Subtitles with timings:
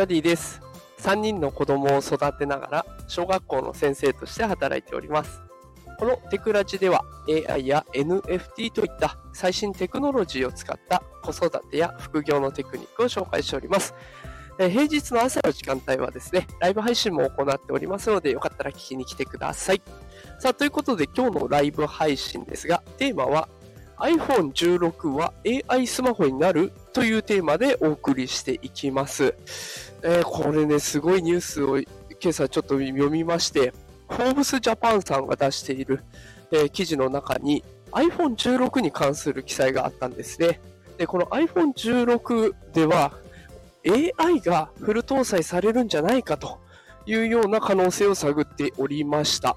[0.00, 0.62] ダディです。
[1.00, 5.42] 3人の子供を育てながら、小学校の先生として働いております。
[5.98, 13.94] このテクラジでは AI や NFT といった最新テクノロジーを使った子育てや副業のテクニックを紹介しております。
[14.58, 19.82] え平日の朝の時間帯はですね、ライブ配信も行っておりますので、よかったら聞きに来てください。
[20.38, 23.50] さあ、ということで今日のライブ配信ですが、テーマは
[23.98, 25.34] iPhone16 は
[25.68, 29.34] AI スマホになるというテーマでお送りしていきます。
[30.02, 31.86] えーこれね、すごいニュースを今
[32.30, 33.72] 朝ちょっと読みまして、
[34.08, 36.02] フォーブスジャパンさんが出している、
[36.50, 37.62] えー記事の中に
[37.92, 40.60] iPhone16 に関する記載があったんですね。
[40.98, 43.12] で、この iPhone16 では
[43.86, 46.58] AI がフル搭載されるんじゃないかと
[47.06, 49.56] いうような可能性を探っておりました。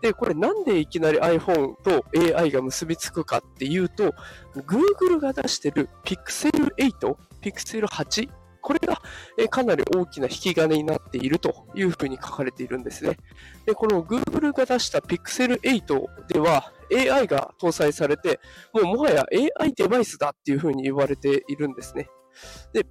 [0.00, 2.04] で、これなんでいきなり iPhone と
[2.36, 4.14] AI が結びつくかっていうと、
[4.54, 8.30] Google が出してる Pixel 8、Pixel 8、
[8.62, 9.00] これが
[9.48, 13.16] かなり大きな引き金になっているというふうに書かれているんですね。
[13.64, 18.38] で、この Google が出した Pixel 8では AI が搭載されて、
[18.74, 19.24] もうもはや
[19.60, 22.10] AI デバイスだっていうふうに言われているんですね。
[22.72, 22.84] で、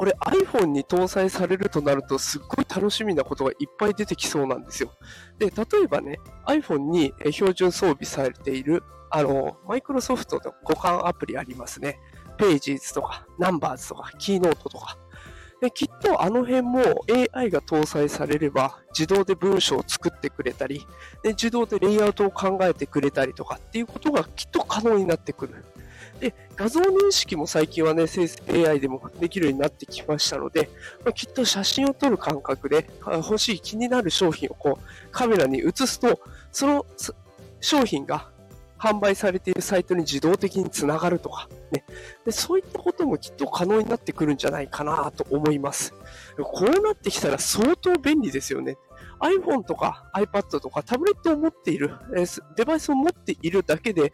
[0.00, 4.90] これ iPhone に搭載されるとなるとすっごい楽しみなことがいっぱい出てきそうなんですよ。
[5.38, 12.00] で、例えばね、iPhone に標準装備されている、あの、マイクロソフトの互換アプリありますね。
[12.38, 14.96] Pages とか Numbers とか Keynote とか。
[15.60, 16.80] で、きっとあの辺も
[17.34, 20.86] AI が搭載されれば自動で文章を作ってくれたり、
[21.22, 25.62] で自動でレイアウトを考えてくれたりとかっていうことがきっと可能になってくる。
[26.20, 30.68] で、画像認識も最近はね、生成 AI でもできるようになってきましたので、
[31.04, 36.20] まあきっと写真を撮る感覚で欲しい気になる商品をこうカメラに映すと、
[36.52, 36.86] その
[37.60, 38.28] 商品が
[38.78, 41.84] 販売されているサイトに自動的につながるとか、ね。
[42.24, 45.94] で、そういったこともきっと可能になってくるんじゃないかなと思います。
[46.38, 48.76] こうなってきたら相当便利ですよね。
[49.20, 52.24] iPhone とか iPad とかタブレットを持っている、え
[52.56, 54.12] デバイスを持っているだけで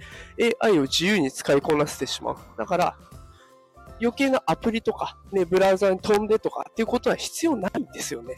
[0.60, 2.36] AI を自由に使いこなせてしまう。
[2.58, 2.96] だから、
[4.00, 8.36] 余計なアプリとか、ね、ブラウザに飛んでとかっていうことは必要ないんですよね。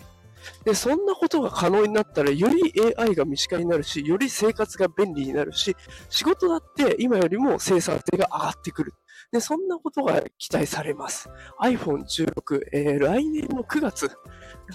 [0.64, 5.76] で、そんなことが可能になったら、より AI が身近になるし、より生活が便利になるし、
[6.08, 8.94] 仕事だって今よりも生産性が上がってくる。
[9.30, 11.28] で、そんなことが期待されます。
[11.60, 14.10] iPhone16、えー来年の9月、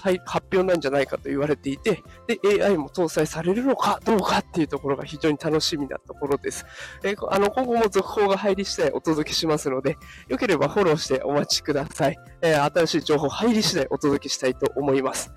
[0.00, 6.64] はい、発表なんじゃないかと言われていて、で、AI も搭載されるのかどうかっていうところが非常に楽しみなところです。
[7.02, 9.98] えーあの、今後も続報が入り次第お届けしますので、
[10.28, 12.16] よければフォローしてお待ちください。
[12.40, 15.32] えー新しい情報入り次第お届けしたいと思います。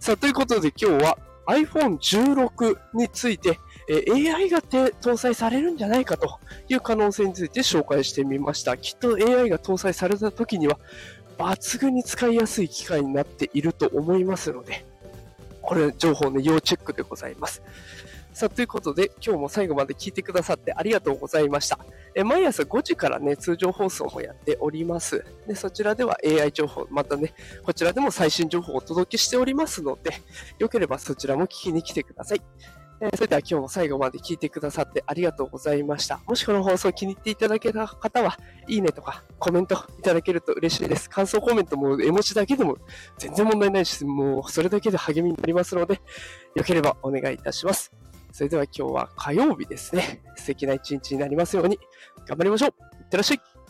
[0.00, 6.38] さあ、ということで今日は iPhone16 について、AI が搭載されるんじゃないかと
[6.68, 8.76] いう可能性について紹介してみました。
[8.76, 10.78] きっと AI が搭載された時には
[11.38, 14.84] 抜群に使いやすい機械になっていると思いますので、
[15.62, 17.62] これ情報ね、要チェックでございます。
[18.32, 21.78] さあ、ということで、今日も最後まで聞いてくださってありがとうございました。
[22.14, 25.24] え毎朝5時からね、通常放送もやっております。
[25.46, 27.32] で、そちらでは AI 情報、またね、
[27.62, 30.12] こちらでも最新情報をお届けしておりますので、
[30.58, 32.42] よければそちらも聞きに来てください。
[33.00, 36.20] えそれでは今日も最後まで聞いてくださってありがとうございました。
[36.26, 41.10] もしこの放送気に入っていただけた方は、いいねとかコメントいただけると嬉しいです。
[41.10, 42.78] 感想コメントも絵文字だけでも
[43.18, 46.00] 全然問題ないし、もうそれだけで励みになりますので、
[46.54, 47.92] よければお願いいたします。
[48.32, 50.22] それでは今日は火曜日ですね。
[50.36, 51.78] 素敵な一日になりますように
[52.26, 52.70] 頑張りましょう。
[52.70, 53.65] いってらっしゃい。